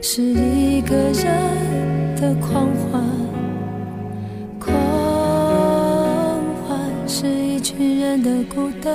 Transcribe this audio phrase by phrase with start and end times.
[0.00, 3.04] 是一个人的狂欢，
[4.58, 4.72] 狂
[6.66, 8.94] 欢是一群人的孤单。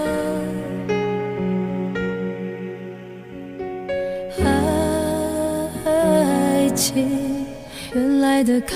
[5.86, 7.46] 爱情
[7.94, 8.76] 原来的开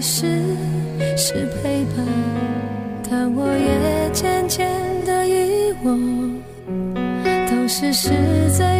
[0.00, 0.26] 始
[1.16, 2.04] 是陪伴，
[3.08, 4.68] 但我也渐渐
[5.06, 5.98] 的遗忘。
[7.24, 8.10] 当时是
[8.50, 8.77] 在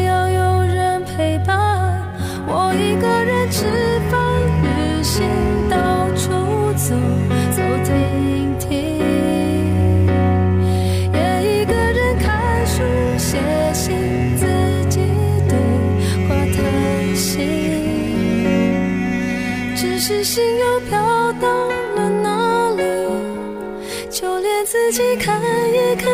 [24.70, 25.40] 自己看
[25.72, 26.06] 也看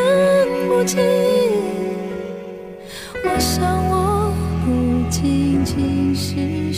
[0.69, 1.03] 不清。
[3.25, 4.33] 我想，我
[4.65, 6.73] 不仅仅是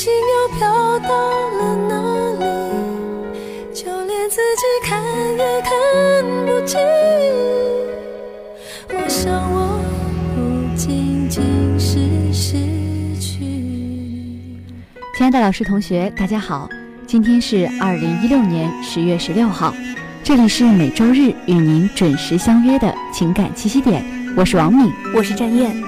[0.00, 1.96] 心又飘到了哪
[2.38, 2.44] 里？
[3.74, 5.02] 就连自己看
[5.36, 5.72] 也看
[6.46, 6.78] 不清。
[8.90, 9.80] 我想，我
[10.36, 11.42] 不仅仅
[11.80, 11.98] 是
[12.32, 12.54] 失
[13.20, 13.40] 去。
[15.16, 16.70] 亲爱的老师、同学，大家好，
[17.04, 19.74] 今天是二零一六年十月十六号，
[20.22, 24.04] 这里是每周日与您准时相约的情感栖息点，
[24.36, 24.92] 我是王敏。
[25.12, 25.87] 我是战燕。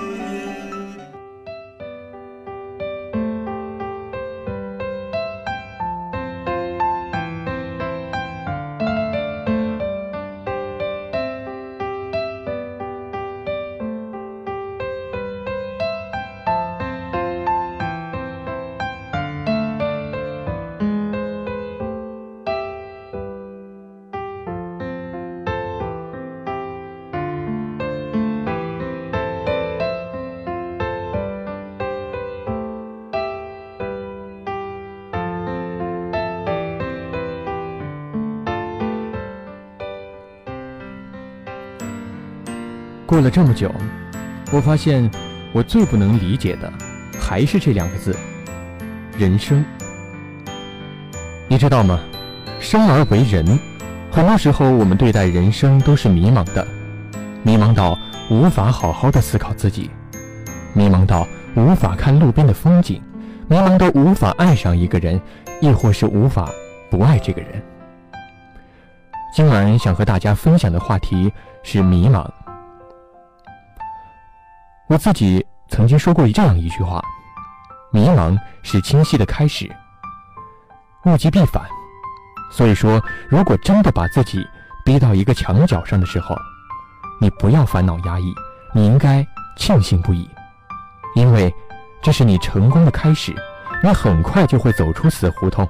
[43.10, 43.74] 过了这么久，
[44.52, 45.10] 我发现
[45.52, 46.72] 我最不能理解的
[47.18, 48.16] 还是这两个字——
[49.18, 49.64] 人生。
[51.48, 51.98] 你知道吗？
[52.60, 53.58] 生而为人，
[54.12, 56.64] 很多时候我们对待人生都是迷茫的，
[57.42, 57.98] 迷茫到
[58.30, 59.90] 无法好好的思考自己，
[60.72, 63.02] 迷茫到无法看路边的风景，
[63.48, 65.20] 迷茫到无法爱上一个人，
[65.60, 66.48] 亦或是无法
[66.88, 67.60] 不爱这个人。
[69.34, 71.32] 今晚想和大家分享的话题
[71.64, 72.24] 是迷茫。
[74.90, 77.00] 我自己曾经说过这样一句话
[77.94, 79.70] ：“迷茫是清晰的开始，
[81.04, 81.62] 物极必反。”
[82.50, 84.44] 所以说，如果真的把自己
[84.84, 86.36] 逼到一个墙角上的时候，
[87.20, 88.34] 你不要烦恼压抑，
[88.74, 89.24] 你应该
[89.56, 90.28] 庆幸不已，
[91.14, 91.54] 因为
[92.02, 93.32] 这是你成功的开始，
[93.84, 95.68] 你很快就会走出死胡同。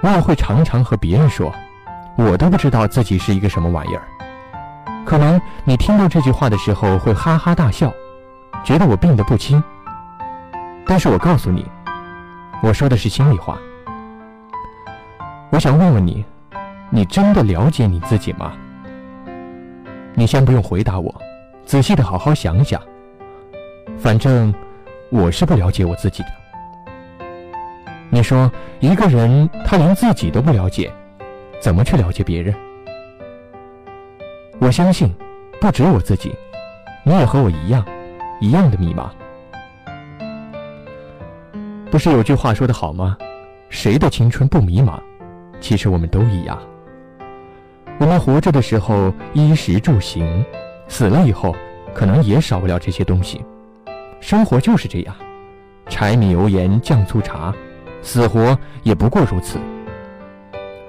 [0.00, 1.52] 我也会常常和别人说，
[2.16, 4.06] 我都不知道自己是一个什么玩意儿。
[5.04, 7.92] 可能你听到这句话的时候会哈哈大笑。
[8.64, 9.62] 觉得我病得不轻，
[10.86, 11.66] 但是我告诉你，
[12.62, 13.58] 我说的是心里话。
[15.50, 16.24] 我想问问你，
[16.90, 18.52] 你真的了解你自己吗？
[20.14, 21.14] 你先不用回答我，
[21.64, 22.80] 仔细的好好想想。
[23.98, 24.52] 反正
[25.10, 26.28] 我是不了解我自己的。
[28.10, 28.50] 你说
[28.80, 30.92] 一个人他连自己都不了解，
[31.60, 32.54] 怎么去了解别人？
[34.58, 35.14] 我相信，
[35.60, 36.34] 不止我自己，
[37.02, 37.82] 你也和我一样。
[38.40, 39.10] 一样的密码，
[41.90, 43.16] 不是有句话说得好吗？
[43.68, 45.00] 谁的青春不迷茫？
[45.60, 46.58] 其实我们都一样。
[47.98, 50.44] 我们活着的时候衣食住行，
[50.86, 51.54] 死了以后
[51.92, 53.44] 可能也少不了这些东西。
[54.20, 55.14] 生活就是这样，
[55.88, 57.52] 柴米油盐酱醋茶，
[58.02, 59.58] 死活也不过如此。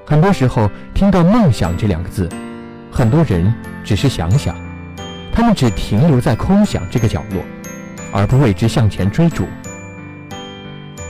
[0.05, 2.29] 很多时候听到“梦想”这两个字，
[2.91, 3.51] 很多人
[3.83, 4.55] 只是想想，
[5.39, 7.41] 他们只停留在空想这个角落，
[8.11, 9.47] 而不为之向前追逐。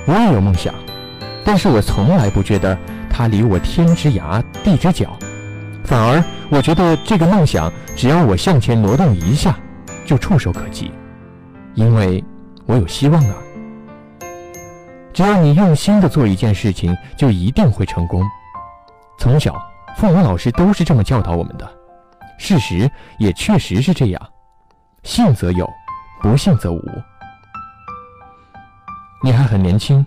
[0.05, 0.71] 我也有梦想，
[1.43, 2.77] 但是我从来不觉得
[3.09, 5.17] 它离我天之涯地之角，
[5.83, 9.57] 反而我觉得这个梦想，只要我向前挪动一下，
[10.05, 10.91] 就触手可及，
[11.73, 12.23] 因为
[12.67, 13.35] 我有希望啊。
[15.11, 18.23] 只要你用心的做一件事情，就一定会成功。
[19.17, 19.59] 从小，
[19.97, 21.67] 父母、老师都是这么教导我们的，
[22.39, 22.89] 事实
[23.19, 24.29] 也确实是这样。
[25.03, 25.69] 信则有，
[26.21, 26.81] 不信则无。
[29.21, 30.03] 你还很年轻，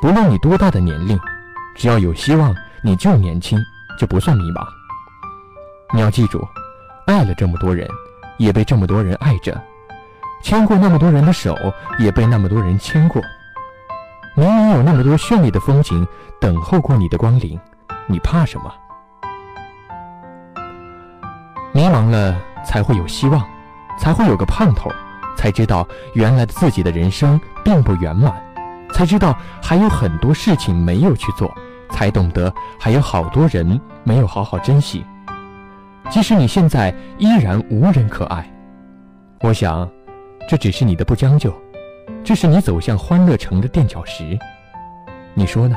[0.00, 1.18] 不论你多大的年龄，
[1.74, 3.58] 只要有希望，你就年轻，
[3.98, 4.66] 就不算迷茫。
[5.92, 6.46] 你要记住，
[7.06, 7.88] 爱了这么多人，
[8.38, 9.52] 也被这么多人爱着；
[10.42, 11.56] 牵过那么多人的手，
[11.98, 13.20] 也被那么多人牵过。
[14.36, 16.06] 明明有那么多绚丽的风景
[16.40, 17.58] 等候过你的光临，
[18.06, 18.72] 你怕什么？
[21.94, 23.40] 忙了才会有希望，
[23.96, 24.90] 才会有个盼头，
[25.36, 28.34] 才知道原来自己的人生并不圆满，
[28.92, 31.54] 才知道还有很多事情没有去做，
[31.90, 35.06] 才懂得还有好多人没有好好珍惜。
[36.10, 38.44] 即使你现在依然无人可爱，
[39.42, 39.88] 我想，
[40.48, 41.54] 这只是你的不将就。
[42.24, 44.36] 这是你走向欢乐城的垫脚石，
[45.32, 45.76] 你说呢？